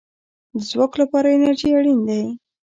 د 0.55 0.57
ځواک 0.69 0.93
لپاره 1.01 1.27
انرژي 1.35 1.69
اړین 1.77 1.99
ده 2.07 2.19